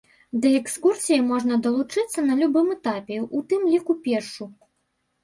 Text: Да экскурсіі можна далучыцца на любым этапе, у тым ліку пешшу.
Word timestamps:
Да 0.43 0.51
экскурсіі 0.59 1.19
можна 1.31 1.57
далучыцца 1.65 2.19
на 2.29 2.37
любым 2.39 2.71
этапе, 2.77 3.21
у 3.41 3.43
тым 3.53 3.61
ліку 3.75 3.97
пешшу. 4.07 4.49